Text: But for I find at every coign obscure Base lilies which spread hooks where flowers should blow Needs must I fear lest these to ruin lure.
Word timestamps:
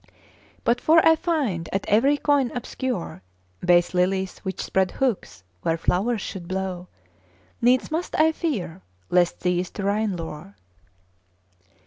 But 0.63 0.81
for 0.81 0.97
I 1.05 1.15
find 1.15 1.69
at 1.71 1.87
every 1.87 2.17
coign 2.17 2.49
obscure 2.57 3.21
Base 3.63 3.93
lilies 3.93 4.39
which 4.39 4.59
spread 4.59 4.89
hooks 4.89 5.43
where 5.61 5.77
flowers 5.77 6.21
should 6.21 6.47
blow 6.47 6.87
Needs 7.61 7.91
must 7.91 8.19
I 8.19 8.31
fear 8.31 8.81
lest 9.11 9.41
these 9.41 9.69
to 9.69 9.83
ruin 9.83 10.15
lure. 10.15 10.55